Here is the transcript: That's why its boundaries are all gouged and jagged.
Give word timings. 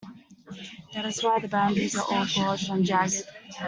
That's 0.95 1.21
why 1.21 1.37
its 1.37 1.49
boundaries 1.51 1.95
are 1.95 2.01
all 2.11 2.25
gouged 2.25 2.71
and 2.71 2.83
jagged. 2.83 3.21